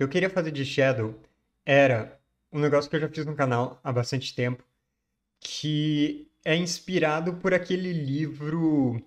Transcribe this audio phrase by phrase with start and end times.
[0.00, 1.14] que eu queria fazer de Shadow
[1.62, 2.18] era
[2.50, 4.64] um negócio que eu já fiz no canal há bastante tempo,
[5.38, 8.98] que é inspirado por aquele livro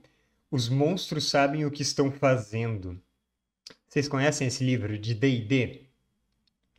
[0.51, 3.01] Os Monstros Sabem o que Estão Fazendo.
[3.87, 5.81] Vocês conhecem esse livro de D&D?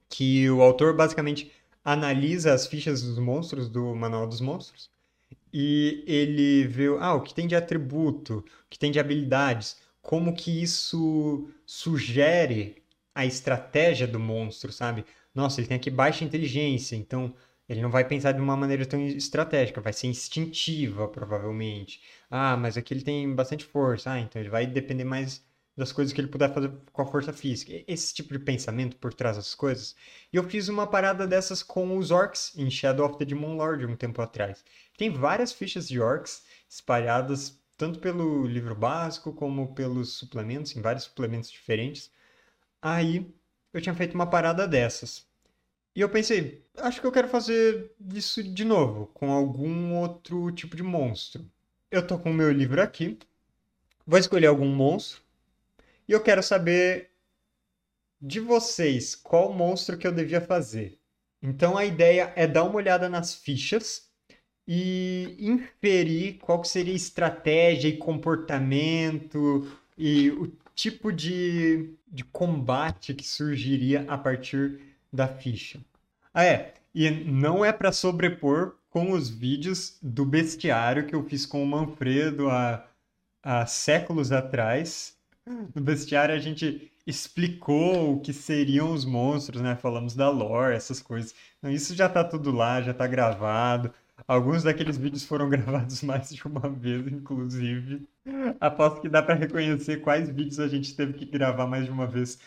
[0.08, 1.50] Que o autor basicamente
[1.84, 4.92] analisa as fichas dos monstros do Manual dos Monstros
[5.52, 10.36] e ele vê ah, o que tem de atributo, o que tem de habilidades, como
[10.36, 12.83] que isso sugere
[13.14, 15.04] a estratégia do monstro, sabe?
[15.34, 17.34] Nossa, ele tem aqui baixa inteligência, então
[17.68, 22.02] ele não vai pensar de uma maneira tão estratégica, vai ser instintiva, provavelmente.
[22.30, 25.44] Ah, mas aqui ele tem bastante força, ah, então ele vai depender mais
[25.76, 27.72] das coisas que ele puder fazer com a força física.
[27.88, 29.96] Esse tipo de pensamento por trás das coisas.
[30.32, 33.84] E eu fiz uma parada dessas com os orcs em Shadow of the Demon Lord
[33.86, 34.64] um tempo atrás.
[34.96, 41.04] Tem várias fichas de orcs espalhadas tanto pelo livro básico como pelos suplementos, em vários
[41.04, 42.10] suplementos diferentes.
[42.84, 43.26] Aí
[43.72, 45.26] eu tinha feito uma parada dessas.
[45.96, 50.76] E eu pensei, acho que eu quero fazer isso de novo, com algum outro tipo
[50.76, 51.50] de monstro.
[51.90, 53.18] Eu tô com o meu livro aqui,
[54.06, 55.22] vou escolher algum monstro,
[56.06, 57.10] e eu quero saber
[58.20, 60.98] de vocês qual monstro que eu devia fazer.
[61.42, 64.10] Então a ideia é dar uma olhada nas fichas
[64.68, 73.26] e inferir qual seria a estratégia e comportamento e o tipo de, de combate que
[73.26, 74.80] surgiria a partir
[75.12, 75.80] da ficha.
[76.32, 76.74] Ah, é.
[76.94, 81.66] E não é para sobrepor com os vídeos do bestiário que eu fiz com o
[81.66, 82.86] Manfredo há,
[83.42, 85.16] há séculos atrás.
[85.74, 89.76] No bestiário a gente explicou o que seriam os monstros, né?
[89.76, 91.34] Falamos da lore, essas coisas.
[91.58, 93.92] Então, isso já tá tudo lá, já tá gravado.
[94.26, 98.06] Alguns daqueles vídeos foram gravados mais de uma vez, inclusive.
[98.58, 102.06] Aposto que dá para reconhecer quais vídeos a gente teve que gravar mais de uma
[102.06, 102.38] vez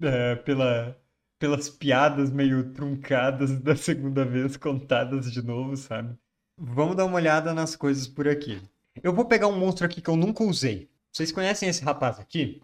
[0.00, 0.98] é, pela,
[1.38, 6.16] pelas piadas meio truncadas da segunda vez contadas de novo, sabe?
[6.56, 8.60] Vamos dar uma olhada nas coisas por aqui.
[9.02, 10.90] Eu vou pegar um monstro aqui que eu nunca usei.
[11.12, 12.62] Vocês conhecem esse rapaz aqui?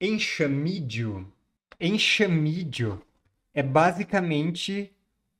[0.00, 1.32] Enxamídio.
[1.80, 3.02] Enxamídio
[3.54, 4.92] é basicamente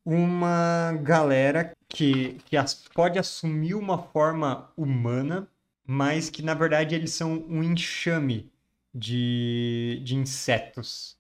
[0.05, 5.49] uma galera que, que as, pode assumir uma forma humana,
[5.87, 8.51] mas que na verdade eles são um enxame
[8.95, 11.17] de, de insetos.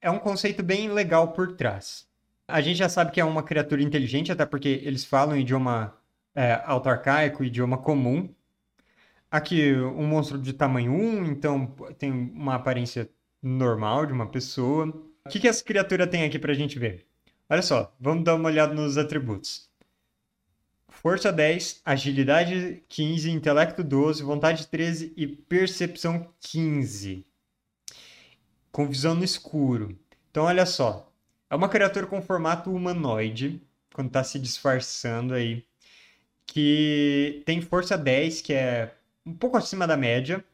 [0.00, 2.06] É um conceito bem legal por trás.
[2.46, 5.94] A gente já sabe que é uma criatura inteligente, até porque eles falam idioma
[6.34, 8.28] é, auto-arcaico, idioma comum.
[9.30, 11.66] Aqui, um monstro de tamanho 1, então
[11.98, 13.10] tem uma aparência
[13.42, 14.86] normal de uma pessoa.
[15.26, 17.06] O que, que essa criatura tem aqui pra gente ver?
[17.50, 19.70] Olha só, vamos dar uma olhada nos atributos.
[20.90, 27.24] Força 10, agilidade 15, intelecto 12, vontade 13 e percepção 15.
[28.70, 29.98] Com visão no escuro.
[30.30, 31.10] Então, olha só.
[31.48, 33.62] É uma criatura com formato humanoide,
[33.94, 35.64] quando está se disfarçando aí,
[36.46, 38.94] que tem força 10, que é
[39.24, 40.44] um pouco acima da média.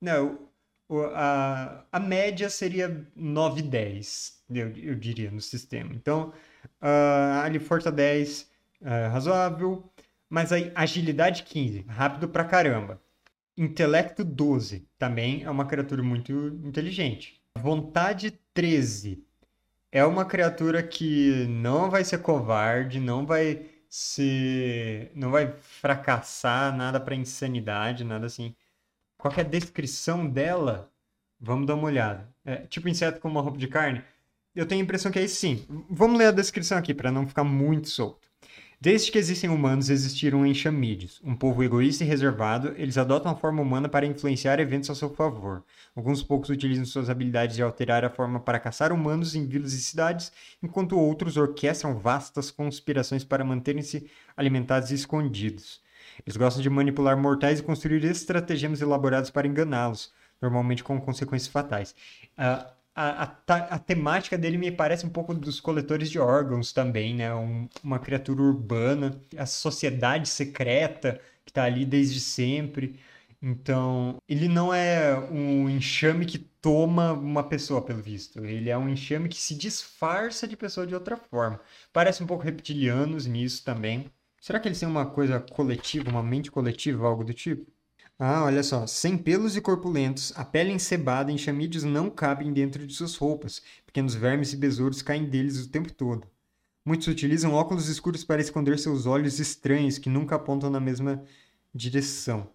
[0.00, 0.47] Não,
[1.14, 5.92] a, a média seria 9 10, eu, eu diria, no sistema.
[5.94, 6.32] Então,
[6.82, 8.50] uh, ali força 10,
[8.80, 9.90] uh, razoável,
[10.28, 13.00] mas aí agilidade 15, rápido pra caramba.
[13.56, 16.32] Intelecto 12, também é uma criatura muito
[16.64, 17.40] inteligente.
[17.56, 19.22] Vontade 13,
[19.90, 27.00] é uma criatura que não vai ser covarde, não vai ser, não vai fracassar nada
[27.00, 28.54] para insanidade, nada assim
[29.18, 30.90] qualquer descrição dela,
[31.40, 32.28] vamos dar uma olhada.
[32.44, 34.02] É, tipo inseto com uma roupa de carne,
[34.54, 35.66] eu tenho a impressão que é isso sim.
[35.90, 38.28] Vamos ler a descrição aqui para não ficar muito solto.
[38.80, 43.60] Desde que existem humanos, existiram enxamídeos, um povo egoísta e reservado, eles adotam a forma
[43.60, 45.64] humana para influenciar eventos a seu favor.
[45.96, 49.82] Alguns poucos utilizam suas habilidades de alterar a forma para caçar humanos em vilas e
[49.82, 50.30] cidades,
[50.62, 55.80] enquanto outros orquestram vastas conspirações para manterem-se alimentados e escondidos.
[56.26, 61.94] Eles gostam de manipular mortais e construir estratagemas elaborados para enganá-los, normalmente com consequências fatais.
[62.38, 67.14] Uh, a, a, a, temática dele me parece um pouco dos coletores de órgãos também,
[67.14, 67.32] né?
[67.32, 72.98] Um, uma criatura urbana, a sociedade secreta que está ali desde sempre.
[73.40, 78.44] Então, ele não é um enxame que toma uma pessoa, pelo visto.
[78.44, 81.60] Ele é um enxame que se disfarça de pessoa de outra forma.
[81.92, 84.10] Parece um pouco reptilianos nisso também.
[84.40, 87.70] Será que eles têm uma coisa coletiva, uma mente coletiva, algo do tipo?
[88.18, 88.86] Ah, olha só.
[88.86, 93.62] Sem pelos e corpulentos, a pele encebada e chamídeos não cabem dentro de suas roupas.
[93.86, 96.26] Pequenos vermes e besouros caem deles o tempo todo.
[96.84, 101.22] Muitos utilizam óculos escuros para esconder seus olhos estranhos que nunca apontam na mesma
[101.74, 102.50] direção.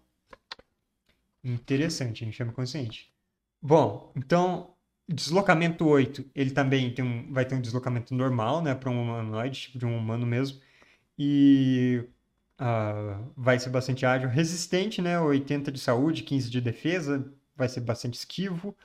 [1.42, 3.12] Interessante, enxame consciente.
[3.62, 4.74] Bom, então,
[5.08, 9.60] deslocamento 8, ele também tem um, vai ter um deslocamento normal, né, para um humanoide,
[9.60, 10.60] tipo de um humano mesmo.
[11.18, 12.04] E
[12.60, 14.28] uh, vai ser bastante ágil.
[14.28, 18.76] Resistente, né, 80 de saúde, 15 de defesa, vai ser bastante esquivo.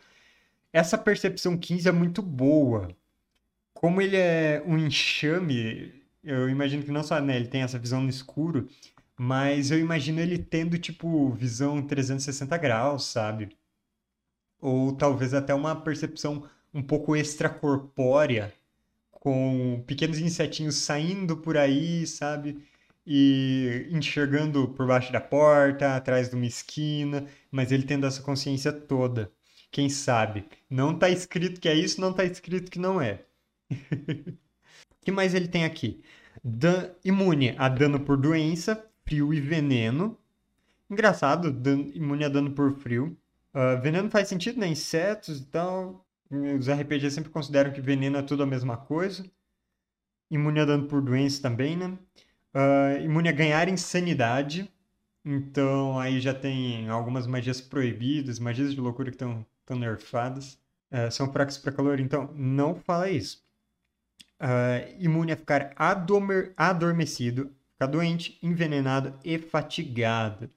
[0.71, 2.89] Essa percepção 15 é muito boa.
[3.73, 5.93] Como ele é um enxame,
[6.23, 8.67] eu imagino que não só né, ele tem essa visão no escuro,
[9.17, 13.49] mas eu imagino ele tendo, tipo, visão 360 graus, sabe?
[14.61, 18.53] Ou talvez até uma percepção um pouco extracorpórea,
[19.19, 22.63] com pequenos insetinhos saindo por aí, sabe?
[23.05, 28.71] E enxergando por baixo da porta, atrás de uma esquina, mas ele tendo essa consciência
[28.71, 29.31] toda.
[29.71, 30.45] Quem sabe?
[30.69, 33.25] Não tá escrito que é isso, não tá escrito que não é.
[33.71, 33.75] O
[35.03, 36.01] que mais ele tem aqui?
[36.43, 40.17] Dan imune a dano por doença, frio e veneno.
[40.89, 43.17] Engraçado, dan imune a dano por frio.
[43.53, 44.67] Uh, veneno faz sentido, né?
[44.67, 46.05] Insetos e tal.
[46.31, 49.25] Os RPGs sempre consideram que veneno é tudo a mesma coisa.
[50.29, 51.97] Imune a dano por doença também, né?
[52.53, 54.71] Uh, imune a ganhar insanidade.
[55.25, 60.59] Então aí já tem algumas magias proibidas, magias de loucura que estão nerfadas.
[60.91, 63.43] Uh, são fracos para calor, então não fala isso
[64.39, 70.49] uh, imune a ficar adorme adormecido, ficar doente, envenenado e fatigado.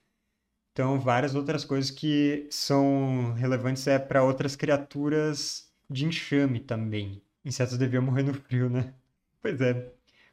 [0.72, 7.22] Então, várias outras coisas que são relevantes é para outras criaturas de enxame também.
[7.44, 8.94] Insetos deviam morrer no frio, né?
[9.42, 9.72] Pois é.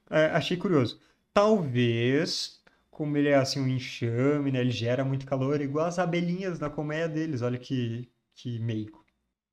[0.10, 1.00] Uh, achei curioso.
[1.34, 4.62] Talvez, como ele é assim um enxame, né?
[4.62, 7.42] Ele gera muito calor, igual as abelhinhas na colmeia deles.
[7.42, 9.04] Olha que, que meigo.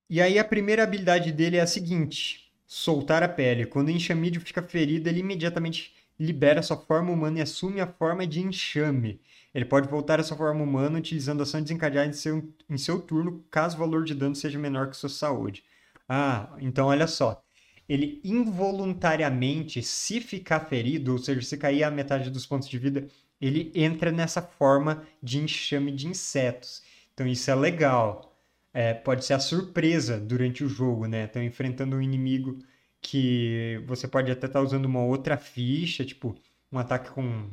[0.08, 3.66] E aí a primeira habilidade dele é a seguinte soltar a pele.
[3.66, 8.26] Quando o enxamídeo fica ferido, ele imediatamente libera sua forma humana e assume a forma
[8.26, 9.20] de enxame.
[9.56, 13.00] Ele pode voltar à sua forma humana utilizando a ação desencadeada em seu, em seu
[13.00, 15.64] turno, caso o valor de dano seja menor que sua saúde.
[16.06, 17.42] Ah, então olha só.
[17.88, 23.06] Ele involuntariamente, se ficar ferido, ou seja, se cair a metade dos pontos de vida,
[23.40, 26.82] ele entra nessa forma de enxame de insetos.
[27.14, 28.36] Então isso é legal
[28.74, 31.24] é, pode ser a surpresa durante o jogo, né?
[31.24, 32.58] Estão enfrentando um inimigo
[33.00, 36.36] que você pode até estar tá usando uma outra ficha, tipo
[36.70, 37.48] um ataque com,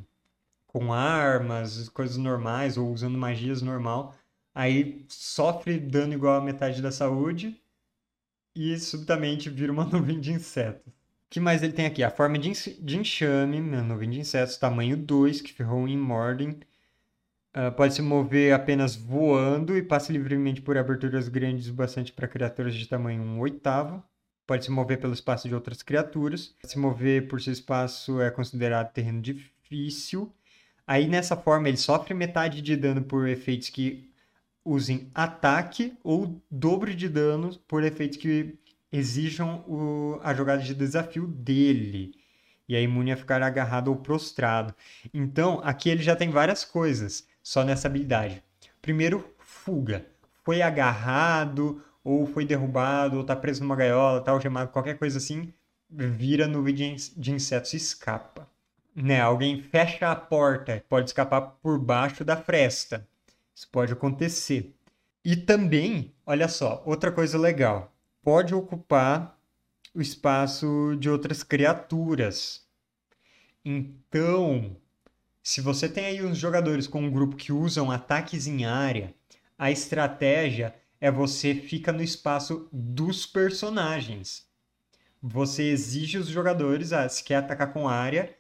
[0.74, 4.14] com armas, coisas normais, ou usando magias normal.
[4.54, 7.58] Aí sofre dano igual a metade da saúde
[8.56, 10.92] e subitamente vira uma nuvem de insetos.
[10.92, 12.04] O que mais ele tem aqui?
[12.04, 12.52] A forma de,
[12.98, 16.60] enxame, uma nuvem de insetos, tamanho 2, que ferrou em Morden
[17.56, 22.28] Uh, pode se mover apenas voando e passa livremente por aberturas grandes o bastante para
[22.28, 24.04] criaturas de tamanho 1 oitavo.
[24.48, 26.56] Pode se mover pelo espaço de outras criaturas.
[26.66, 30.34] Se mover por seu espaço é considerado terreno difícil.
[30.85, 34.09] Aí nessa forma ele sofre metade de dano por efeitos que
[34.65, 38.57] usem ataque ou dobro de dano por efeitos que
[38.91, 42.13] exijam o, a jogada de desafio dele.
[42.68, 44.74] E é imune a ficar agarrado ou prostrado.
[45.13, 48.44] Então aqui ele já tem várias coisas só nessa habilidade.
[48.81, 50.06] Primeiro, fuga.
[50.44, 55.53] Foi agarrado, ou foi derrubado, ou está preso numa gaiola, tá algemado, qualquer coisa assim,
[55.89, 58.47] vira nuvem de insetos e escapa.
[58.95, 59.19] Né?
[59.22, 63.07] Alguém fecha a porta, pode escapar por baixo da fresta.
[63.56, 64.75] Isso pode acontecer.
[65.24, 67.94] E também, olha só, outra coisa legal.
[68.22, 69.38] Pode ocupar
[69.94, 72.65] o espaço de outras criaturas.
[73.63, 74.75] Então,
[75.41, 79.13] se você tem aí uns jogadores com um grupo que usam ataques em área,
[79.58, 84.46] a estratégia é você fica no espaço dos personagens.
[85.22, 88.34] Você exige os jogadores, ah, se quer atacar com área,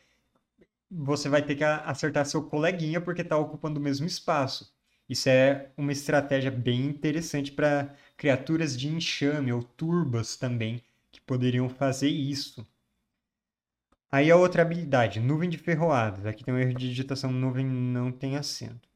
[0.95, 4.73] você vai ter que acertar seu coleguinha porque está ocupando o mesmo espaço.
[5.09, 10.81] Isso é uma estratégia bem interessante para criaturas de enxame ou turbas também
[11.11, 12.65] que poderiam fazer isso.
[14.11, 16.25] Aí a outra habilidade, nuvem de ferroadas.
[16.25, 18.87] Aqui tem um erro de digitação, nuvem não tem acento.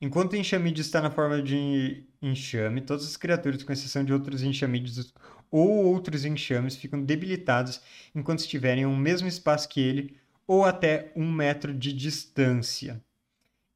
[0.00, 4.42] Enquanto o enxamídeo está na forma de enxame, todas as criaturas, com exceção de outros
[4.42, 5.14] enxamídeos
[5.50, 7.80] ou outros enxames, ficam debilitados
[8.14, 10.16] enquanto estiverem no mesmo espaço que ele
[10.52, 13.02] ou até um metro de distância.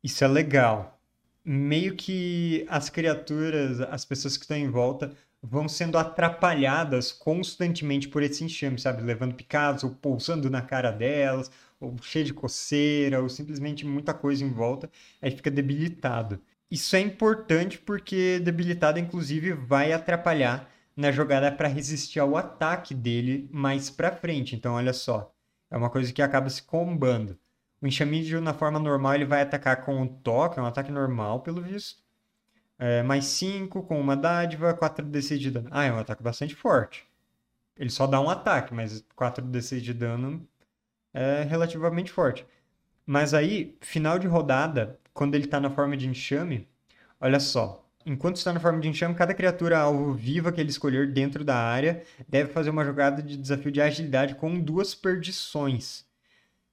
[0.05, 1.01] Isso é legal.
[1.43, 5.11] Meio que as criaturas, as pessoas que estão em volta,
[5.43, 9.03] vão sendo atrapalhadas constantemente por esse enxame, sabe?
[9.03, 14.45] Levando picadas ou pousando na cara delas, ou cheio de coceira, ou simplesmente muita coisa
[14.45, 14.91] em volta,
[15.23, 16.39] aí fica debilitado.
[16.71, 23.49] Isso é importante porque debilitado, inclusive, vai atrapalhar na jogada para resistir ao ataque dele
[23.51, 24.55] mais para frente.
[24.55, 25.35] Então, olha só,
[25.77, 27.39] é uma coisa que acaba se combando.
[27.83, 31.43] O enxamídeo, na forma normal, ele vai atacar com um toque, é um ataque normal,
[31.43, 32.03] pelo visto
[32.79, 35.69] É, mais 5 com uma dádiva, 4d6 de dano.
[35.73, 37.07] Ah, é um ataque bastante forte.
[37.77, 40.49] Ele só dá um ataque, mas 4d6 de dano
[41.15, 42.47] é relativamente forte.
[43.07, 46.69] Mas aí, final de rodada, quando ele tá na forma de enxame,
[47.21, 47.86] olha só.
[48.07, 51.57] Enquanto está na forma de enxame, cada criatura alvo viva que ele escolher dentro da
[51.57, 56.07] área deve fazer uma jogada de desafio de agilidade com duas perdições.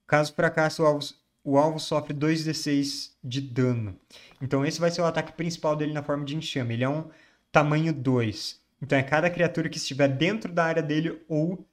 [0.06, 1.04] Caso fracasse, o alvo,
[1.42, 3.98] o alvo sofre 2d6 de dano.
[4.40, 6.74] Então esse vai ser o ataque principal dele na forma de enxame.
[6.74, 7.10] Ele é um
[7.50, 8.60] tamanho 2.
[8.80, 11.66] Então é cada criatura que estiver dentro da área dele ou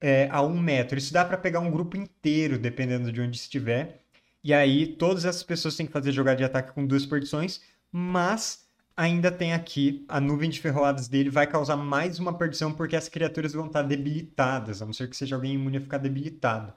[0.00, 0.98] é, a um metro.
[0.98, 4.00] Isso dá para pegar um grupo inteiro, dependendo de onde estiver.
[4.42, 7.60] E aí todas essas pessoas têm que fazer jogada de ataque com duas perdições,
[7.92, 8.67] mas
[8.98, 13.08] ainda tem aqui a nuvem de ferroadas dele vai causar mais uma perdição porque as
[13.08, 16.74] criaturas vão estar debilitadas, a não ser que seja alguém imune a ficar debilitado.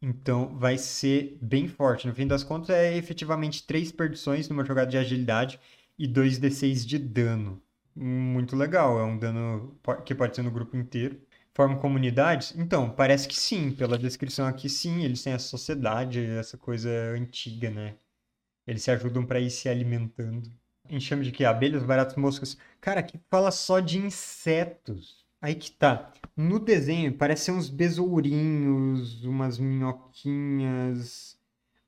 [0.00, 2.06] Então vai ser bem forte.
[2.06, 5.58] No fim das contas, é efetivamente três perdições numa jogada de agilidade
[5.98, 7.60] e 2d6 de dano.
[7.96, 11.20] Muito legal, é um dano que pode ser no grupo inteiro.
[11.54, 12.54] Formam comunidades?
[12.56, 13.72] Então, parece que sim.
[13.72, 15.04] Pela descrição aqui, sim.
[15.04, 17.96] Eles têm a sociedade, essa coisa antiga, né?
[18.66, 20.50] Eles se ajudam para ir se alimentando.
[20.90, 21.44] Enxame de que?
[21.44, 22.56] Abelhas, baratas, moscas.
[22.80, 25.24] Cara, aqui fala só de insetos.
[25.40, 26.12] Aí que tá.
[26.36, 31.38] No desenho parece uns besourinhos, umas minhoquinhas,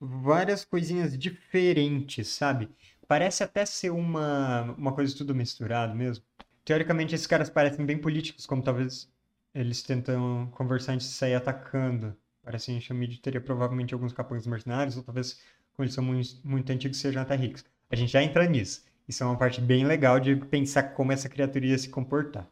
[0.00, 2.68] várias coisinhas diferentes, sabe?
[3.08, 6.24] Parece até ser uma, uma coisa tudo misturado mesmo.
[6.64, 9.08] Teoricamente, esses caras parecem bem políticos, como talvez
[9.54, 12.16] eles tentam conversar antes de sair atacando.
[12.42, 15.40] Parece que Enxamid teria provavelmente alguns capangas mercenários, ou talvez,
[15.74, 17.64] como eles são muito, muito antigos, sejam até ricos.
[17.90, 18.84] A gente já entra nisso.
[19.08, 22.48] Isso é uma parte bem legal de pensar como essa criatura ia se comportar.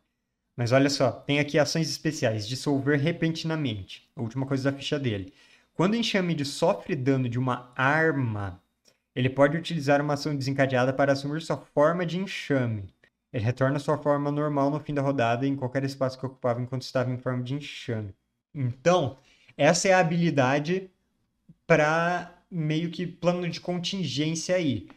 [0.57, 2.47] Mas olha só, tem aqui ações especiais.
[2.47, 4.09] Dissolver repentinamente.
[4.15, 5.33] A última coisa da ficha dele.
[5.75, 8.63] Quando o enxame sofre dano de uma arma,
[9.15, 12.85] ele pode utilizar uma ação desencadeada para assumir sua forma de enxame.
[13.33, 16.83] Ele retorna sua forma normal no fim da rodada em qualquer espaço que ocupava enquanto
[16.83, 18.15] estava em forma de enxame.
[18.55, 19.19] Então,
[19.57, 20.89] essa é a habilidade
[21.67, 24.89] para meio que plano de contingência aí.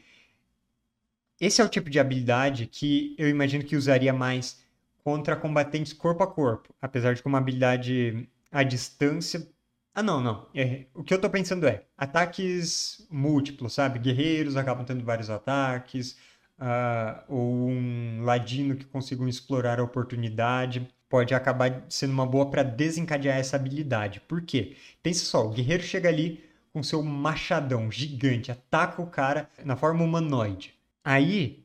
[1.40, 4.60] Esse é o tipo de habilidade que eu imagino que usaria mais
[5.04, 9.48] contra combatentes corpo a corpo, apesar de que uma habilidade à distância.
[9.94, 10.48] Ah, não, não.
[10.54, 14.00] É, o que eu tô pensando é ataques múltiplos, sabe?
[14.00, 16.18] Guerreiros acabam tendo vários ataques,
[16.60, 22.64] uh, ou um ladino que consigam explorar a oportunidade pode acabar sendo uma boa para
[22.64, 24.20] desencadear essa habilidade.
[24.22, 24.76] Por quê?
[25.02, 30.04] Pensa só, o guerreiro chega ali com seu machadão gigante, ataca o cara na forma
[30.04, 30.77] humanoide.
[31.08, 31.64] Aí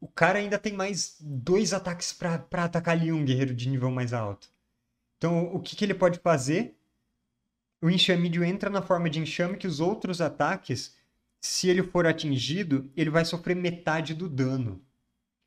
[0.00, 4.14] o cara ainda tem mais dois ataques para atacar ali um guerreiro de nível mais
[4.14, 4.48] alto.
[5.18, 6.74] Então, o que, que ele pode fazer?
[7.82, 10.96] O enxamídio entra na forma de enxame que os outros ataques,
[11.38, 14.80] se ele for atingido, ele vai sofrer metade do dano.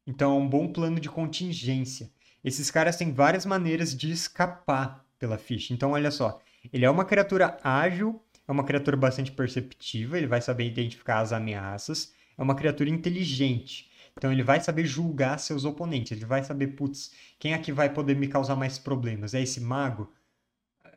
[0.05, 2.12] Então, é um bom plano de contingência.
[2.43, 5.74] Esses caras têm várias maneiras de escapar pela ficha.
[5.74, 6.39] Então, olha só.
[6.71, 11.33] Ele é uma criatura ágil, é uma criatura bastante perceptiva, ele vai saber identificar as
[11.33, 13.91] ameaças, é uma criatura inteligente.
[14.17, 18.15] Então ele vai saber julgar seus oponentes, ele vai saber, putz, quem aqui vai poder
[18.15, 19.36] me causar mais problemas?
[19.36, 20.12] É esse mago?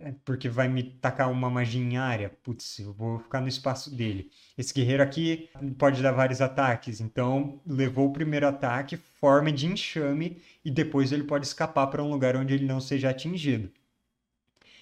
[0.00, 2.30] É porque vai me tacar uma magia em área?
[2.42, 4.30] Putz, eu vou ficar no espaço dele.
[4.56, 10.42] Esse guerreiro aqui pode dar vários ataques, então levou o primeiro ataque, forma de enxame,
[10.64, 13.70] e depois ele pode escapar para um lugar onde ele não seja atingido.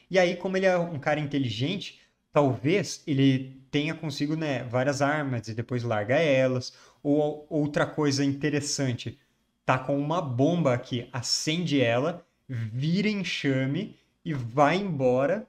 [0.08, 2.00] E aí, como ele é um cara inteligente,
[2.32, 6.72] talvez ele tenha consigo né, várias armas e depois larga elas,
[7.02, 9.18] ou outra coisa interessante,
[9.64, 15.46] tá com uma bomba aqui, acende ela, vira enxame e vai embora,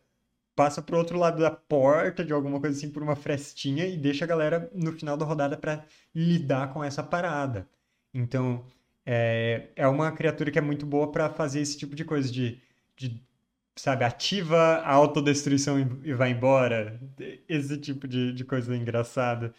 [0.55, 4.25] passa pro outro lado da porta de alguma coisa assim por uma frestinha e deixa
[4.25, 7.67] a galera no final da rodada para lidar com essa parada.
[8.13, 8.63] Então,
[9.05, 12.61] é, é uma criatura que é muito boa para fazer esse tipo de coisa, de,
[12.95, 13.21] de
[13.75, 16.99] sabe, ativa a autodestruição e, vai embora.
[17.47, 19.53] Esse tipo de, de coisa engraçada.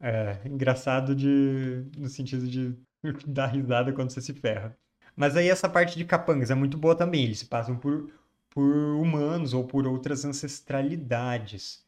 [0.00, 2.76] É, engraçado de, no sentido de
[3.26, 4.76] dar risada quando você se ferra.
[5.16, 7.24] Mas aí essa parte de capangas é muito boa também.
[7.24, 8.10] Eles passam por,
[8.50, 8.64] por
[8.96, 11.84] humanos ou por outras ancestralidades.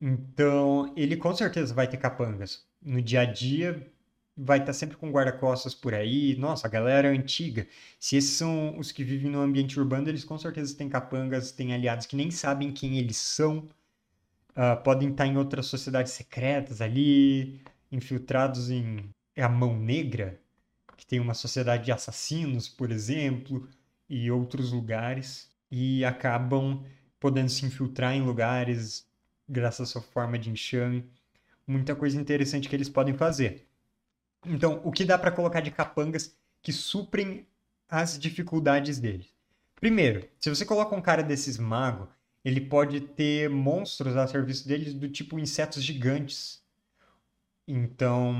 [0.00, 2.66] Então, ele com certeza vai ter capangas.
[2.80, 3.90] No dia a dia,
[4.38, 6.36] vai estar sempre com guarda-costas por aí.
[6.36, 7.66] Nossa, a galera é antiga.
[7.98, 11.74] Se esses são os que vivem no ambiente urbano, eles com certeza têm capangas, têm
[11.74, 13.68] aliados que nem sabem quem eles são
[14.58, 17.60] uh, podem estar em outras sociedades secretas ali,
[17.92, 20.40] infiltrados em é a Mão Negra,
[20.96, 23.68] que tem uma sociedade de assassinos, por exemplo,
[24.08, 26.84] e outros lugares, e acabam
[27.20, 29.06] podendo se infiltrar em lugares
[29.48, 31.08] graças à sua forma de enxame.
[31.66, 33.67] Muita coisa interessante que eles podem fazer.
[34.46, 37.46] Então, o que dá para colocar de capangas que suprem
[37.88, 39.32] as dificuldades deles?
[39.76, 42.08] Primeiro, se você coloca um cara desses mago,
[42.44, 46.62] ele pode ter monstros a serviço deles do tipo insetos gigantes.
[47.66, 48.34] Então,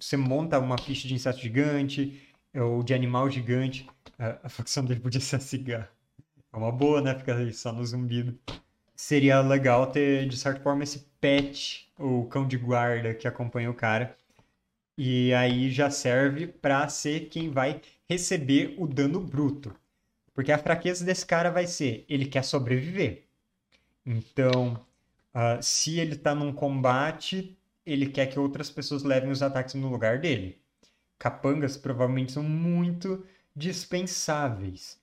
[0.00, 3.86] você monta uma ficha de inseto gigante ou de animal gigante.
[4.18, 5.90] A, facção dele podia ser a cigarra.
[6.52, 7.14] É uma boa, né?
[7.14, 8.38] Ficar só no zumbido.
[8.96, 13.74] Seria legal ter, de certa forma, esse pet, o cão de guarda que acompanha o
[13.74, 14.16] cara.
[15.02, 19.74] E aí já serve para ser quem vai receber o dano bruto.
[20.34, 23.24] Porque a fraqueza desse cara vai ser, ele quer sobreviver.
[24.04, 24.74] Então,
[25.34, 29.88] uh, se ele está num combate, ele quer que outras pessoas levem os ataques no
[29.88, 30.60] lugar dele.
[31.18, 33.24] Capangas provavelmente são muito
[33.56, 35.00] dispensáveis.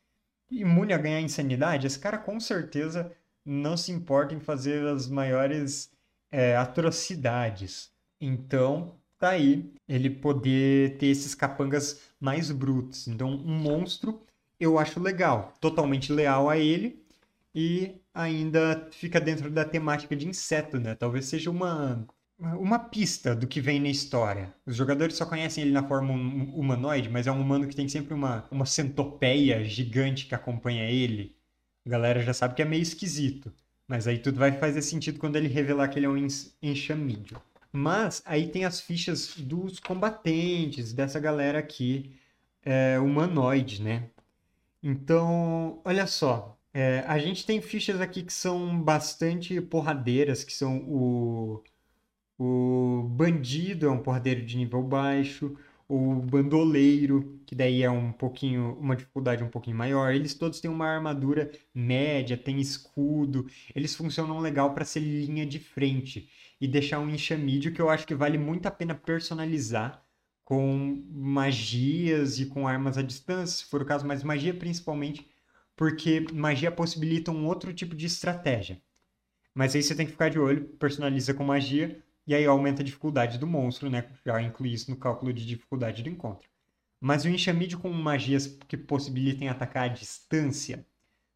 [0.52, 3.12] Imune a ganhar insanidade, esse cara com certeza
[3.44, 5.92] não se importa em fazer as maiores
[6.32, 7.92] é, atrocidades.
[8.22, 13.08] Então, tá aí ele poder ter esses capangas mais brutos.
[13.08, 14.22] Então, um monstro
[14.60, 17.04] eu acho legal, totalmente leal a ele
[17.54, 20.96] e ainda fica dentro da temática de inseto, né?
[20.96, 22.06] Talvez seja uma
[22.40, 24.54] uma pista do que vem na história.
[24.66, 27.88] Os jogadores só conhecem ele na forma hum, humanoide, mas é um humano que tem
[27.90, 31.36] sempre uma, uma centopeia gigante que acompanha ele.
[31.86, 33.52] A galera já sabe que é meio esquisito.
[33.88, 36.28] Mas aí tudo vai fazer sentido quando ele revelar que ele é um
[36.62, 37.42] enxamídio.
[37.78, 42.12] Mas aí tem as fichas dos combatentes, dessa galera aqui,
[42.66, 44.10] é, humanoide, né?
[44.84, 46.58] Então, olha só.
[46.74, 51.64] É, a gente tem fichas aqui que são bastante porradeiras, que são o
[52.40, 55.56] o bandido é um porradeiro de nível baixo.
[55.90, 60.14] O bandoleiro, que daí é um pouquinho, uma dificuldade um pouquinho maior.
[60.14, 63.48] Eles todos têm uma armadura média, tem escudo.
[63.76, 68.08] Eles funcionam legal para ser linha de frente e deixar um enxamídio que eu acho
[68.08, 70.04] que vale muito a pena personalizar
[70.44, 75.28] com magias e com armas à distância, se for o caso, mas magia principalmente,
[75.76, 78.82] porque magia possibilita um outro tipo de estratégia.
[79.54, 82.86] Mas aí você tem que ficar de olho, personaliza com magia, e aí aumenta a
[82.86, 84.10] dificuldade do monstro, né?
[84.26, 86.50] Já inclui isso no cálculo de dificuldade do encontro.
[87.00, 90.86] Mas o enxamide com magias que possibilitem atacar à distância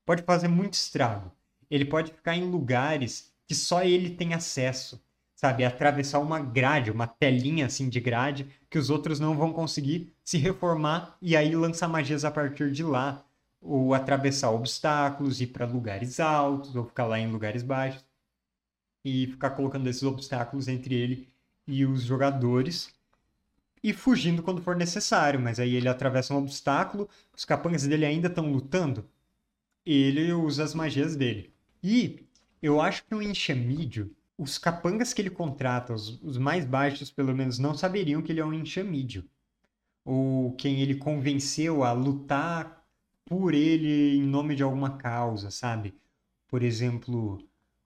[0.06, 1.32] pode fazer muito estrago.
[1.70, 5.04] Ele pode ficar em lugares que só ele tem acesso,
[5.42, 5.66] sabe?
[5.66, 10.38] Atravessar uma grade, uma telinha assim de grade, que os outros não vão conseguir se
[10.38, 13.26] reformar e aí lançar magias a partir de lá.
[13.60, 18.06] Ou atravessar obstáculos, ir para lugares altos, ou ficar lá em lugares baixos
[19.04, 21.28] e ficar colocando esses obstáculos entre ele
[21.68, 22.94] e os jogadores
[23.84, 28.28] e fugindo quando for necessário, mas aí ele atravessa um obstáculo, os capangas dele ainda
[28.28, 29.10] estão lutando,
[29.84, 31.52] ele usa as magias dele.
[31.84, 32.28] E
[32.62, 37.36] eu acho que no enxamídio, os capangas que ele contrata, os, os mais baixos pelo
[37.36, 39.24] menos, não saberiam que ele é um enxamídio.
[40.04, 42.84] Ou quem ele convenceu a lutar
[43.24, 45.94] por ele em nome de alguma causa, sabe?
[46.48, 47.38] Por exemplo,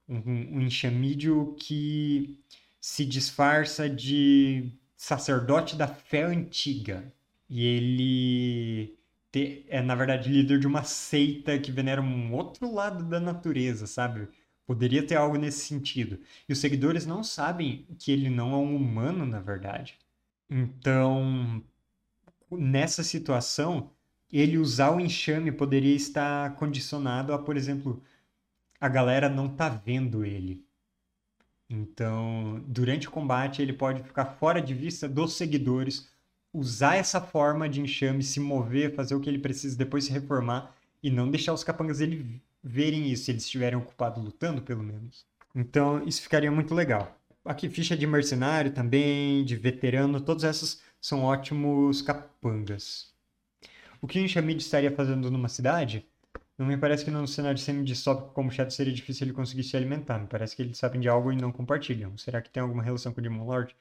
[0.08, 2.40] um, um enxamídio que
[2.80, 7.12] se disfarça de sacerdote da fé antiga.
[7.50, 8.98] E ele
[9.30, 13.86] te, é, na verdade, líder de uma seita que venera um outro lado da natureza,
[13.86, 14.26] sabe?
[14.66, 16.18] Poderia ter algo nesse sentido.
[16.48, 19.96] E os seguidores não sabem que ele não é um humano, na verdade.
[20.50, 21.62] Então,
[22.50, 23.90] nessa situação,
[24.32, 28.02] ele usar o enxame poderia estar condicionado a, por exemplo,
[28.80, 30.64] a galera não tá vendo ele.
[31.68, 36.08] Então, durante o combate, ele pode ficar fora de vista dos seguidores,
[36.52, 40.74] usar essa forma de enxame, se mover, fazer o que ele precisa, depois se reformar
[41.02, 45.24] e não deixar os capangas dele verem isso, se eles estiverem ocupados lutando, pelo menos.
[45.54, 47.16] Então, isso ficaria muito legal.
[47.44, 53.14] Aqui, ficha de mercenário também, de veterano, todas essas são ótimos capangas.
[54.02, 56.04] O que o Enxamid estaria fazendo numa cidade
[56.58, 60.18] não me parece que no cenário semi-distópico como chat seria difícil ele conseguir se alimentar.
[60.18, 62.16] Me parece que eles sabem de algo e não compartilham.
[62.16, 63.76] Será que tem alguma relação com o Demon Lord?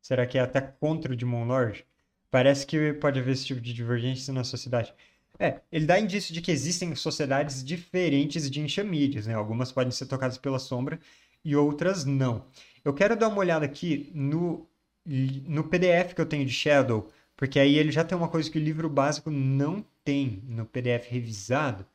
[0.00, 1.84] Será que é até contra o Demon Lord?
[2.30, 4.94] Parece que pode haver esse tipo de divergência na sociedade.
[5.42, 9.32] É, ele dá indício de que existem sociedades diferentes de enxamídeos, né?
[9.32, 11.00] Algumas podem ser tocadas pela sombra
[11.42, 12.44] e outras não.
[12.84, 14.68] Eu quero dar uma olhada aqui no,
[15.46, 18.58] no PDF que eu tenho de Shadow, porque aí ele já tem uma coisa que
[18.58, 21.86] o livro básico não tem no PDF revisado,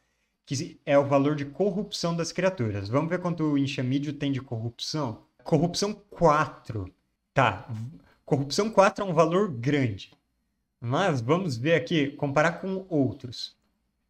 [0.43, 2.89] que é o valor de corrupção das criaturas.
[2.89, 5.23] Vamos ver quanto o enxamídio tem de corrupção?
[5.43, 6.91] Corrupção 4.
[7.31, 7.69] Tá,
[8.25, 10.12] corrupção 4 é um valor grande.
[10.88, 13.58] Mas vamos ver aqui, comparar com outros.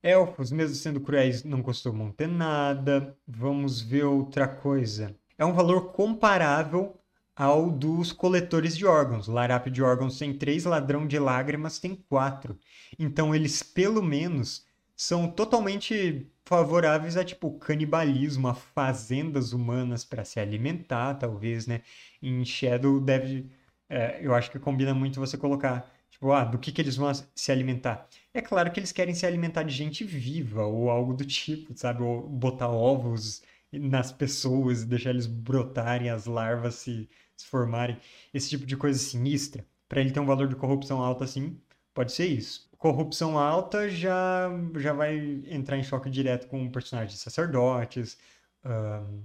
[0.03, 3.17] Elfos, mesmo sendo cruéis, não costumam ter nada.
[3.25, 5.15] Vamos ver outra coisa.
[5.37, 6.99] É um valor comparável
[7.33, 9.29] ao dos coletores de órgãos.
[9.29, 12.59] Larápio de órgãos tem três, ladrão de lágrimas tem quatro.
[12.99, 14.65] Então eles, pelo menos,
[14.97, 21.83] são totalmente favoráveis a tipo canibalismo, a fazendas humanas para se alimentar, talvez, né?
[22.21, 23.49] Em Shadow deve,
[23.87, 27.11] é, eu acho que combina muito você colocar tipo, ah, do que que eles vão
[27.13, 28.07] se alimentar?
[28.33, 32.03] É claro que eles querem se alimentar de gente viva ou algo do tipo, sabe?
[32.03, 37.97] Ou botar ovos nas pessoas e deixar eles brotarem, as larvas se se formarem,
[38.33, 41.59] esse tipo de coisa sinistra, para ele ter um valor de corrupção alto assim,
[41.93, 42.69] pode ser isso.
[42.77, 48.17] Corrupção alta já, já vai entrar em choque direto com personagens sacerdotes.
[48.63, 49.23] Uh,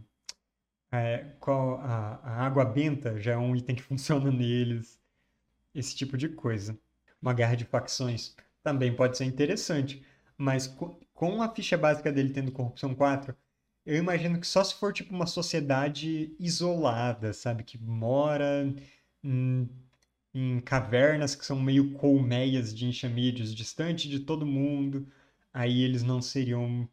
[0.92, 4.99] é, qual, a, a água benta já é um item que funciona neles.
[5.74, 6.78] Esse tipo de coisa.
[7.20, 10.04] Uma guerra de facções também pode ser interessante.
[10.36, 10.66] Mas
[11.14, 13.36] com, a ficha básica dele tendo corrupção 4,
[13.84, 17.64] eu imagino que só se for tipo uma sociedade isolada, sabe?
[17.64, 18.66] Que mora
[19.22, 19.68] em,
[20.34, 25.06] em cavernas que são meio colmeias de enxamídeos, distante de todo mundo.
[25.52, 26.88] Aí eles não seriam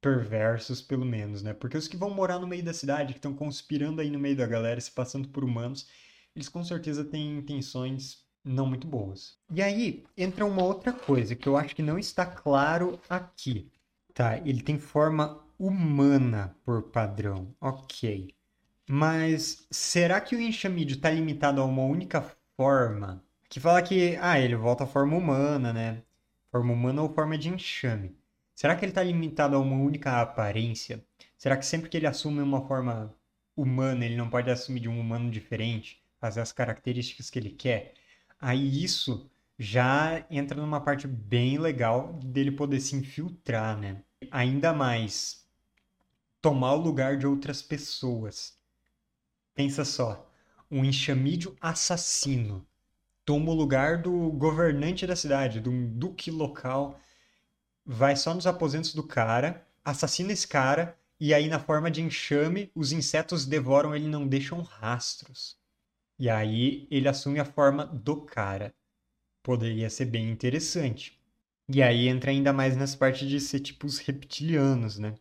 [0.00, 1.54] perversos, pelo menos, né?
[1.54, 4.36] Porque os que vão morar no meio da cidade, que estão conspirando aí no meio
[4.36, 5.88] da galera, se passando por humanos,
[6.34, 9.38] eles com certeza têm intenções não muito boas.
[9.50, 13.70] E aí entra uma outra coisa que eu acho que não está claro aqui.
[14.12, 18.34] Tá, ele tem forma humana por padrão, ok.
[18.88, 22.22] Mas será que o enxamídio está limitado a uma única
[22.56, 23.24] forma?
[23.48, 26.02] Que fala que, ah, ele volta à forma humana, né?
[26.50, 28.14] Forma humana ou forma de enxame.
[28.54, 31.04] Será que ele está limitado a uma única aparência?
[31.36, 33.12] Será que sempre que ele assume uma forma
[33.56, 37.92] humana, ele não pode assumir de um humano diferente, fazer as características que ele quer?
[38.40, 44.02] Aí isso já entra numa parte bem legal dele poder se infiltrar, né?
[44.30, 45.46] Ainda mais
[46.40, 48.58] tomar o lugar de outras pessoas.
[49.54, 50.26] Pensa só,
[50.70, 52.66] um enxamídio assassino
[53.22, 56.98] toma o lugar do governante da cidade, do duque local,
[57.84, 62.72] vai só nos aposentos do cara, assassina esse cara, e aí na forma de enxame,
[62.74, 65.62] os insetos devoram ele não deixam rastros.
[66.18, 68.74] E aí ele assume a forma do cara.
[69.42, 71.20] Poderia ser bem interessante.
[71.68, 75.14] E aí entra ainda mais nessa parte de ser tipo os reptilianos, né?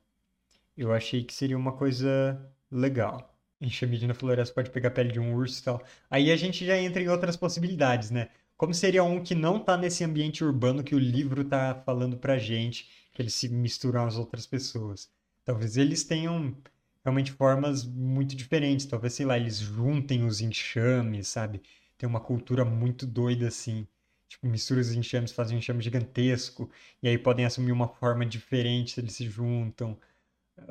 [0.78, 2.40] eu achei que seria uma coisa
[2.72, 3.36] legal.
[3.62, 5.84] Enxame na floresta pode pegar a pele de um urso e tal.
[6.10, 8.30] Aí a gente já entra em outras possibilidades, né?
[8.58, 12.38] Como seria um que não tá nesse ambiente urbano que o livro tá falando pra
[12.38, 15.10] gente, que eles se misturam às outras pessoas.
[15.46, 16.56] Talvez eles tenham
[17.04, 18.86] realmente formas muito diferentes.
[18.86, 21.62] Talvez, sei lá, eles juntem os enxames, sabe?
[21.98, 23.88] Tem uma cultura muito doida assim.
[24.28, 26.70] Tipo, mistura os enxames, fazem um enxame gigantesco.
[27.02, 29.98] E aí podem assumir uma forma diferente se eles se juntam.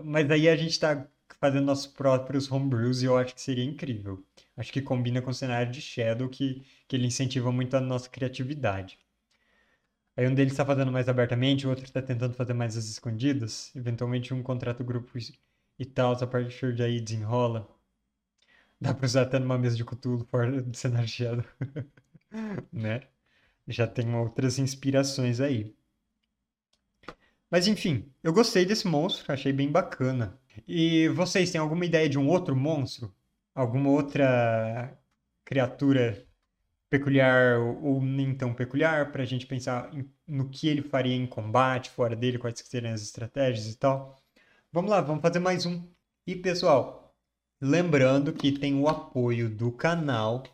[0.05, 1.07] Mas aí a gente está
[1.41, 4.25] fazendo nossos próprios homebrews e eu acho que seria incrível.
[4.57, 8.09] Acho que combina com o cenário de Shadow, que, que ele incentiva muito a nossa
[8.09, 8.99] criatividade.
[10.17, 13.75] Aí um deles está fazendo mais abertamente, o outro está tentando fazer mais as escondidas.
[13.75, 15.11] Eventualmente um contrata grupo
[15.83, 17.69] e tal, a partir de aí desenrola.
[18.81, 21.45] Dá pra usar até numa mesa de cutulo fora do cenário de Shadow.
[22.73, 23.03] né?
[23.69, 25.75] Já tem outras inspirações aí.
[27.51, 30.39] Mas enfim, eu gostei desse monstro, achei bem bacana.
[30.67, 33.15] E vocês têm alguma ideia de um outro monstro?
[33.55, 34.99] Alguma outra
[35.45, 36.27] criatura
[36.91, 39.91] peculiar ou nem tão peculiar para a gente pensar
[40.27, 44.22] no que ele faria em combate, fora dele, quais seriam as estratégias e tal?
[44.75, 45.83] Vamos lá, vamos fazer mais um.
[46.27, 47.15] E pessoal,
[47.61, 50.45] lembrando que tem o apoio do canal,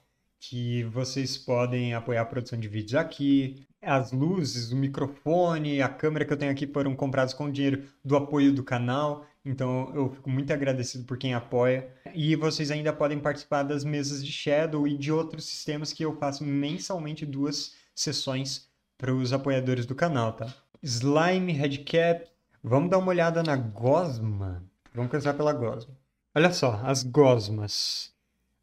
[0.40, 6.24] que vocês podem apoiar a produção de vídeos aqui, as luzes, o microfone, a câmera
[6.24, 9.24] que eu tenho aqui foram comprados com dinheiro do apoio do canal.
[9.44, 11.88] Então eu fico muito agradecido por quem apoia.
[12.12, 16.16] E vocês ainda podem participar das mesas de Shadow e de outros sistemas que eu
[16.16, 20.52] faço mensalmente duas sessões para os apoiadores do canal, tá?
[20.82, 22.28] Slime, Headcap.
[22.62, 24.64] Vamos dar uma olhada na Gosma.
[24.92, 25.96] Vamos começar pela Gosma.
[26.34, 28.12] Olha só, as Gosmas.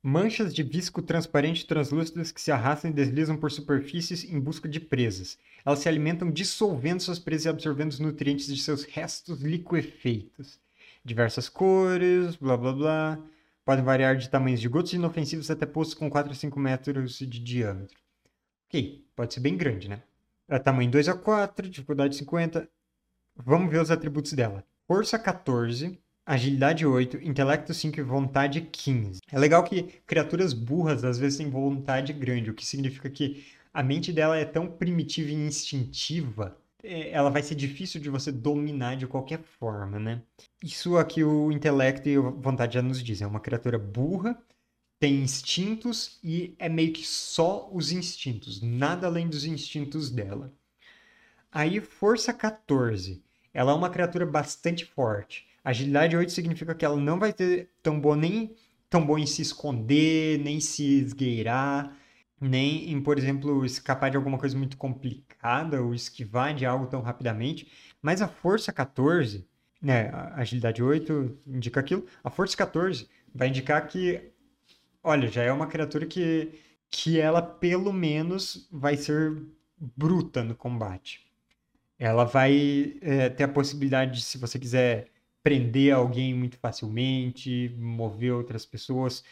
[0.03, 4.79] Manchas de visco transparente translúcidas que se arrastam e deslizam por superfícies em busca de
[4.79, 5.37] presas.
[5.65, 10.59] Elas se alimentam dissolvendo suas presas e absorvendo os nutrientes de seus restos liquefeitos.
[11.03, 13.19] Diversas cores, blá blá blá.
[13.63, 17.39] Podem variar de tamanhos de gotos inofensivos até poços com 4 a 5 metros de
[17.39, 17.97] diâmetro.
[18.67, 20.03] Ok, pode ser bem grande, né?
[20.47, 22.69] É tamanho 2 a 4, dificuldade 50.
[23.35, 24.63] Vamos ver os atributos dela.
[24.87, 29.19] Força 14, Agilidade 8, intelecto 5 e vontade 15.
[29.31, 33.83] É legal que criaturas burras às vezes têm vontade grande, o que significa que a
[33.83, 38.95] mente dela é tão primitiva e instintiva, é, ela vai ser difícil de você dominar
[38.95, 40.21] de qualquer forma, né?
[40.63, 43.25] Isso aqui o intelecto e a vontade já nos dizem.
[43.25, 44.37] É uma criatura burra
[44.99, 50.53] tem instintos e é meio que só os instintos, nada além dos instintos dela.
[51.55, 53.23] Aí, força 14.
[53.53, 55.47] Ela é uma criatura bastante forte.
[55.63, 58.53] Agilidade 8 significa que ela não vai ter tão boa nem
[58.89, 61.95] tão bom em se esconder, nem se esgueirar,
[62.41, 67.01] nem em, por exemplo, escapar de alguma coisa muito complicada ou esquivar de algo tão
[67.01, 67.71] rapidamente.
[68.01, 69.47] Mas a força 14,
[69.81, 74.29] né, a agilidade 8 indica aquilo, a força 14 vai indicar que,
[75.01, 76.51] olha, já é uma criatura que,
[76.91, 79.41] que ela pelo menos vai ser
[79.79, 81.24] bruta no combate.
[81.97, 85.07] Ela vai é, ter a possibilidade de, se você quiser
[85.43, 89.23] prender alguém muito facilmente, mover outras pessoas,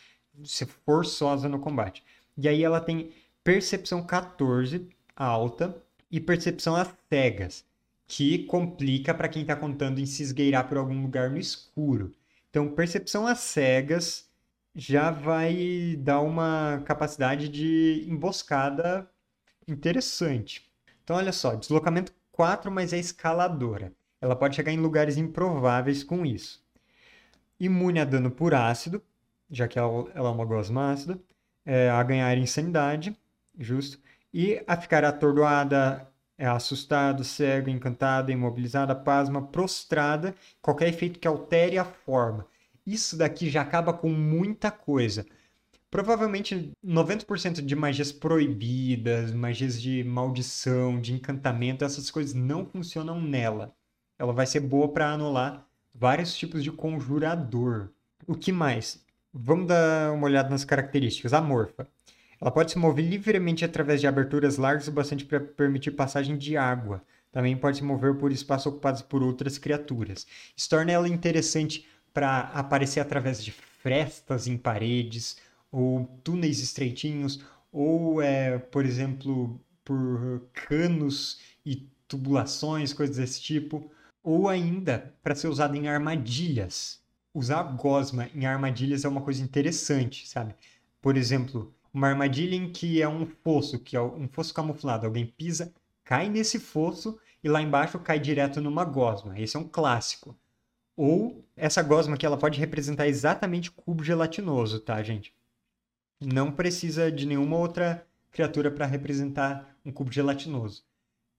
[0.44, 2.04] ser forçosa no combate.
[2.38, 3.12] E aí ela tem
[3.44, 5.76] percepção 14 alta
[6.12, 7.66] e percepção às cegas,
[8.08, 12.12] que complica para quem está contando em se esgueirar por algum lugar no escuro.
[12.50, 14.30] Então, percepção às cegas
[14.76, 19.10] já vai dar uma capacidade de emboscada
[19.68, 20.70] interessante.
[21.04, 23.94] Então, olha só, deslocamento 4, mas é escaladora.
[24.20, 26.62] Ela pode chegar em lugares improváveis com isso.
[27.60, 29.02] Imune a dano por ácido,
[29.50, 31.18] já que ela, ela é uma gosma ácida.
[31.66, 33.16] É, a ganhar insanidade,
[33.58, 34.00] justo.
[34.34, 41.78] E a ficar atordoada, é assustado, cego, encantado, imobilizada, pasma, prostrada, qualquer efeito que altere
[41.78, 42.46] a forma.
[42.86, 45.26] Isso daqui já acaba com muita coisa.
[45.94, 53.76] Provavelmente 90% de magias proibidas, magias de maldição, de encantamento, essas coisas não funcionam nela
[54.24, 57.90] ela vai ser boa para anular vários tipos de conjurador.
[58.26, 59.04] O que mais?
[59.34, 61.34] Vamos dar uma olhada nas características.
[61.34, 61.88] A morfa.
[62.40, 66.58] Ela pode se mover livremente através de aberturas largas o bastante para permitir passagem de
[66.58, 67.04] água.
[67.32, 70.28] Também pode se mover por espaços ocupados por outras criaturas.
[70.56, 75.38] Isso torna ela interessante para aparecer através de frestas em paredes,
[75.74, 83.92] ou túneis estreitinhos, ou, é, por exemplo, por canos e tubulações, coisas desse tipo
[84.24, 87.02] ou ainda para ser usado em armadilhas.
[87.34, 90.56] Usar gosma em armadilhas é uma coisa interessante, sabe?
[91.02, 95.26] Por exemplo, uma armadilha em que é um fosso, que é um fosso camuflado, alguém
[95.26, 99.38] pisa, cai nesse fosso e lá embaixo cai direto numa gosma.
[99.38, 100.38] Esse é um clássico.
[100.96, 105.34] Ou essa gosma que ela pode representar exatamente cubo gelatinoso, tá, gente?
[106.26, 110.84] Não precisa de nenhuma outra criatura para representar um cubo gelatinoso.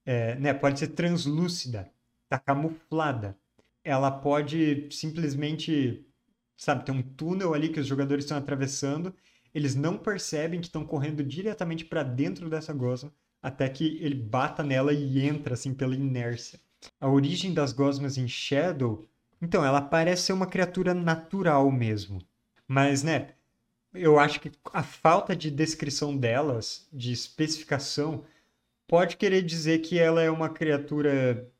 [0.05, 0.53] É, né?
[0.53, 1.91] Pode ser translúcida
[2.29, 3.37] tá camuflada.
[3.83, 6.05] Ela pode simplesmente,
[6.57, 9.13] sabe, ter um túnel ali que os jogadores estão atravessando,
[9.53, 14.63] eles não percebem que estão correndo diretamente para dentro dessa gosma até que ele bata
[14.63, 16.59] nela e entra assim pela inércia.
[16.99, 19.05] A origem das gosmas em Shadow,
[19.41, 22.19] então, ela parece ser uma criatura natural mesmo.
[22.67, 23.34] Mas, né,
[23.95, 28.23] eu acho que a falta de descrição delas, de especificação,
[28.87, 31.51] pode querer dizer que ela é uma criatura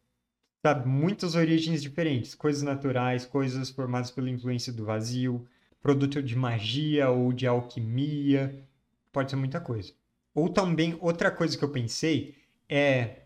[0.66, 5.48] sabe, muitas origens diferentes, coisas naturais, coisas formadas pela influência do vazio,
[5.80, 8.68] produto de magia ou de alquimia,
[9.12, 9.94] pode ser muita coisa.
[10.34, 12.34] Ou também, outra coisa que eu pensei
[12.68, 13.26] é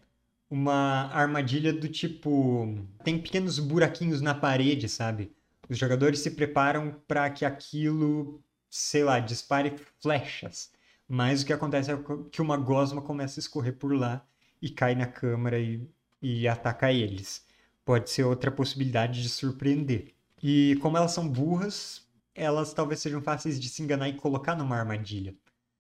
[0.50, 2.78] uma armadilha do tipo.
[3.06, 5.32] Tem pequenos buraquinhos na parede, sabe?
[5.70, 10.72] Os jogadores se preparam para que aquilo, sei lá, dispare flechas.
[11.08, 11.98] Mas o que acontece é
[12.32, 14.26] que uma gosma começa a escorrer por lá
[14.62, 15.88] e cai na câmara e
[16.22, 17.46] e ataca eles.
[17.86, 20.14] Pode ser outra possibilidade de surpreender.
[20.42, 24.78] E como elas são burras, elas talvez sejam fáceis de se enganar e colocar numa
[24.78, 25.36] armadilha.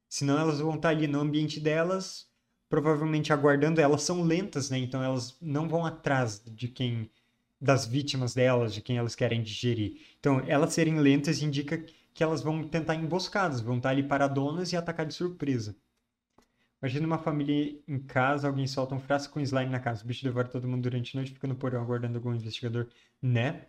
[0.07, 2.27] Senão elas vão estar ali no ambiente delas,
[2.67, 3.79] provavelmente aguardando.
[3.79, 4.77] Elas são lentas, né?
[4.79, 7.09] Então elas não vão atrás de quem
[7.61, 9.99] das vítimas delas, de quem elas querem digerir.
[10.17, 11.83] Então, elas serem lentas indica
[12.19, 15.73] que elas vão tentar emboscadas, vão estar ali paradonas e atacar de surpresa.
[16.81, 20.03] Imagina uma família em casa, alguém solta um frasco com slime na casa.
[20.03, 22.89] O bicho devora todo mundo durante a noite, fica no porão aguardando algum investigador.
[23.21, 23.67] Né?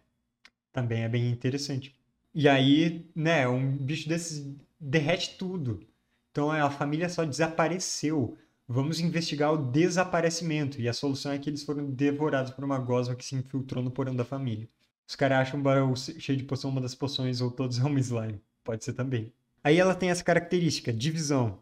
[0.73, 1.95] Também é bem interessante.
[2.35, 5.87] E aí, né, um bicho desses derrete tudo.
[6.33, 8.37] Então a família só desapareceu.
[8.67, 10.81] Vamos investigar o desaparecimento.
[10.81, 13.93] E a solução é que eles foram devorados por uma gosma que se infiltrou no
[13.93, 14.69] porão da família.
[15.11, 17.99] Os caras acham um barão cheio de poção, uma das poções, ou todos é um
[17.99, 18.41] slime.
[18.63, 19.33] Pode ser também.
[19.65, 21.59] Aí ela tem essa característica, divisão.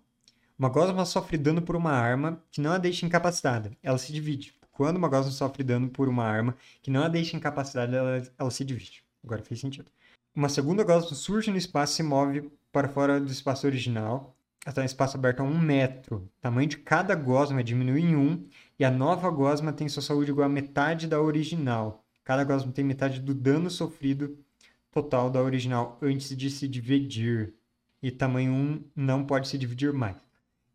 [0.58, 3.72] Uma gosma sofre dano por uma arma que não a deixa incapacitada.
[3.82, 4.54] Ela se divide.
[4.70, 8.50] Quando uma gosma sofre dano por uma arma que não a deixa incapacitada, ela, ela
[8.50, 9.02] se divide.
[9.24, 9.90] Agora fez sentido.
[10.36, 14.82] Uma segunda gosma surge no espaço e se move para fora do espaço original, até
[14.82, 16.16] um espaço aberto a um metro.
[16.16, 18.46] O tamanho de cada gosma diminui em um,
[18.78, 22.04] e a nova gosma tem sua saúde igual a metade da original.
[22.28, 24.36] Cada gosma tem metade do dano sofrido
[24.92, 27.54] total da original antes de se dividir.
[28.02, 30.14] e tamanho 1 não pode se dividir mais.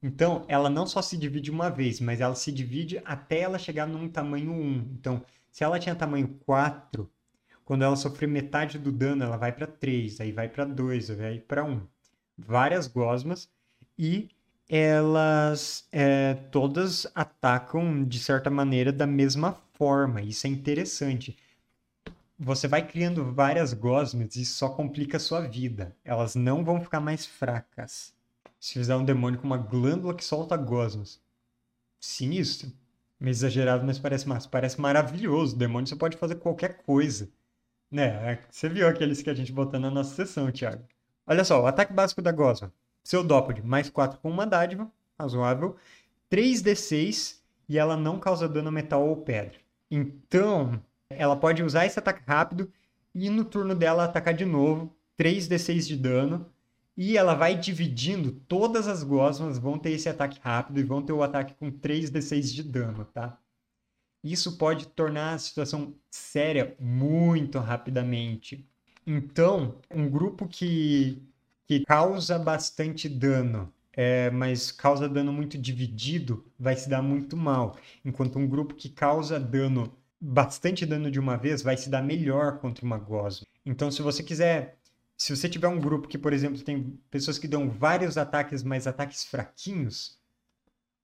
[0.02, 3.86] Então, ela não só se divide uma vez, mas ela se divide até ela chegar
[3.86, 4.94] num tamanho 1.
[5.00, 7.08] Então, se ela tinha tamanho 4,
[7.63, 11.16] quando ela sofrer metade do dano, ela vai para 3, aí vai para 2, aí
[11.16, 11.82] vai para 1.
[12.36, 13.48] Várias gosmas
[13.96, 14.28] e
[14.68, 20.20] elas é, todas atacam de certa maneira da mesma forma.
[20.20, 21.38] Isso é interessante.
[22.39, 25.96] Você vai criando várias gosmas e só complica a sua vida.
[26.04, 28.13] Elas não vão ficar mais fracas.
[28.60, 31.22] Se fizer um demônio com uma glândula que solta gosmas.
[32.00, 32.72] Sinistro.
[33.19, 34.50] Meio exagerado, mas parece massa.
[34.50, 35.56] Parece maravilhoso.
[35.56, 37.30] Demônio você pode fazer qualquer coisa.
[37.89, 38.39] Né?
[38.50, 40.84] Você viu aqueles que a gente botou na nossa sessão, Thiago.
[41.26, 42.74] Olha só, o ataque básico da gosma.
[43.04, 45.76] Pseudópode, mais 4 com uma dádiva, razoável.
[46.32, 47.38] 3d6
[47.69, 49.58] e ela não causa dano metal ou pedra.
[49.89, 50.82] Então,
[51.17, 52.71] ela pode usar esse ataque rápido
[53.13, 56.49] e no turno dela atacar de novo, 3d6 de dano.
[56.95, 61.12] E ela vai dividindo, todas as gosmas vão ter esse ataque rápido e vão ter
[61.12, 63.39] o ataque com 3d6 de dano, tá?
[64.23, 68.67] Isso pode tornar a situação séria muito rapidamente.
[69.06, 71.21] Então, um grupo que
[71.65, 77.78] que causa bastante dano, é, mas causa dano muito dividido, vai se dar muito mal.
[78.04, 79.91] Enquanto um grupo que causa dano,
[80.26, 83.46] bastante dano de uma vez, vai se dar melhor contra uma Gosma.
[83.66, 84.78] Então, se você quiser.
[85.18, 88.88] Se você tiver um grupo que, por exemplo, tem pessoas que dão vários ataques, mas
[88.88, 90.18] ataques fraquinhos,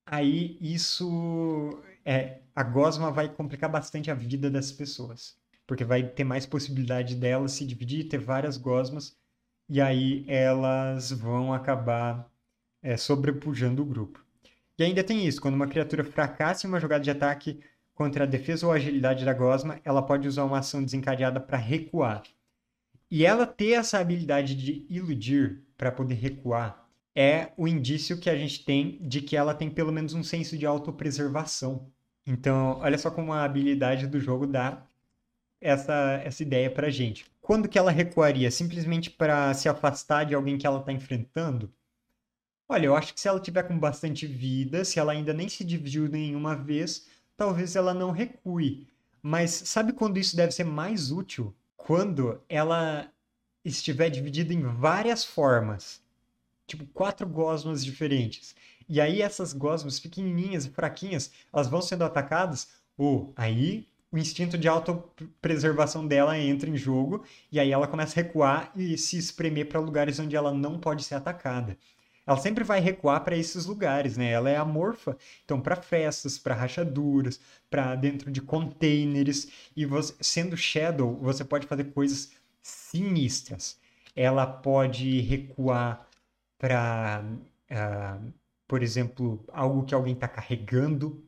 [0.06, 1.82] aí isso.
[2.06, 5.38] É, a Gosma vai complicar bastante a vida das pessoas.
[5.68, 9.16] Porque vai ter mais possibilidade delas se dividir, ter várias Gosmas
[9.70, 12.28] e aí elas vão acabar
[12.82, 14.26] é, sobrepujando o grupo.
[14.78, 17.60] E ainda tem isso, quando uma criatura fracassa em uma jogada de ataque
[18.00, 22.24] contra a defesa ou agilidade da gosma, ela pode usar uma ação desencadeada para recuar.
[23.12, 28.38] E ela ter essa habilidade de iludir para poder recuar é o indício que a
[28.38, 31.92] gente tem de que ela tem pelo menos um senso de autopreservação.
[32.26, 34.82] Então, olha só como a habilidade do jogo dá
[35.60, 37.26] essa, essa ideia pra gente.
[37.42, 38.50] Quando que ela recuaria?
[38.50, 41.70] Simplesmente para se afastar de alguém que ela está enfrentando?
[42.70, 45.66] Olha, eu acho que se ela tiver com bastante vida, se ela ainda nem se
[45.66, 47.09] dividiu nenhuma vez,
[47.39, 48.86] talvez ela não recue.
[49.21, 51.56] Mas sabe quando isso deve ser mais útil?
[51.78, 53.10] Quando ela
[53.63, 56.02] estiver dividida em várias formas.
[56.67, 58.54] Tipo, quatro gosmas diferentes.
[58.89, 62.67] E aí essas gosmas pequenininhas e fraquinhas, elas vão sendo atacadas.
[62.97, 68.23] Ou aí o instinto de autopreservação dela entra em jogo e aí ela começa a
[68.23, 71.78] recuar e se espremer para lugares onde ela não pode ser atacada.
[72.30, 74.30] Ela sempre vai recuar para esses lugares, né?
[74.32, 80.56] Ela é amorfa, então para festas, para rachaduras, para dentro de containers e você, sendo
[80.56, 83.80] Shadow, você pode fazer coisas sinistras.
[84.15, 86.08] Ela pode recuar
[86.60, 88.20] para, uh, ah,
[88.68, 91.24] por exemplo, algo que alguém está carregando.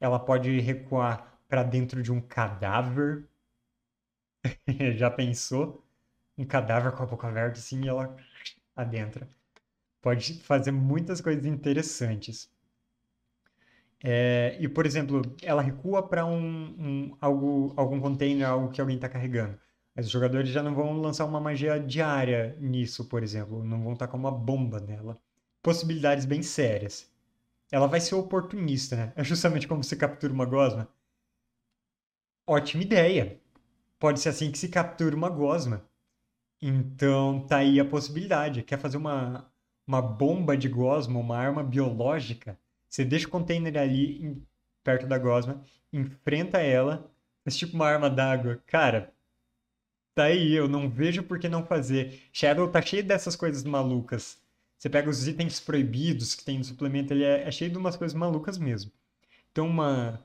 [0.00, 3.24] Ela pode recuar para dentro de um cadáver.
[4.96, 5.84] Já pensou?
[6.38, 8.16] Um cadáver com a boca aberta assim e ela
[8.76, 9.28] adentra.
[10.04, 12.50] Pode fazer muitas coisas interessantes.
[14.02, 18.96] É, e, por exemplo, ela recua para um, um, algo, algum container, algo que alguém
[18.96, 19.58] está carregando.
[19.96, 23.64] Mas os jogadores já não vão lançar uma magia diária nisso, por exemplo.
[23.64, 25.18] Não vão tacar uma bomba nela.
[25.62, 27.10] Possibilidades bem sérias.
[27.72, 29.12] Ela vai ser oportunista, né?
[29.16, 30.86] É justamente como você captura uma gosma.
[32.46, 33.40] Ótima ideia.
[33.98, 35.82] Pode ser assim que se captura uma gosma.
[36.60, 38.62] Então, tá aí a possibilidade.
[38.62, 39.50] Quer fazer uma,
[39.86, 42.58] uma bomba de gosma, uma arma biológica?
[42.88, 44.46] Você deixa o container ali em,
[44.82, 47.10] perto da gosma, enfrenta ela,
[47.44, 48.62] mas tipo uma arma d'água.
[48.66, 49.12] Cara,
[50.14, 52.22] tá aí, eu não vejo por que não fazer.
[52.32, 54.38] Shadow tá cheio dessas coisas malucas.
[54.78, 57.96] Você pega os itens proibidos que tem no suplemento, ele é, é cheio de umas
[57.96, 58.92] coisas malucas mesmo.
[59.50, 60.22] Então, uma,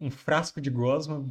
[0.00, 1.26] um frasco de gosma.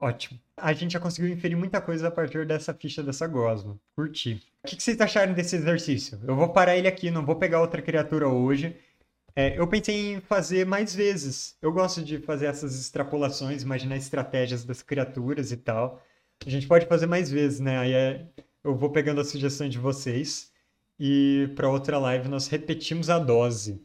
[0.00, 0.40] Ótimo.
[0.56, 3.78] A gente já conseguiu inferir muita coisa a partir dessa ficha dessa gosma.
[3.94, 4.42] Curti.
[4.64, 6.18] O que, vocês acharam desse exercício?
[6.26, 8.74] Eu vou parar ele aqui, não vou pegar outra criatura hoje.
[9.36, 11.56] É, eu pensei em fazer mais vezes.
[11.60, 16.02] Eu gosto de fazer essas extrapolações, imaginar estratégias das criaturas e tal.
[16.44, 17.78] A gente pode fazer mais vezes, né?
[17.78, 18.26] Aí é...
[18.64, 20.50] eu vou pegando a sugestão de vocês.
[20.98, 23.82] E para outra live nós repetimos a dose.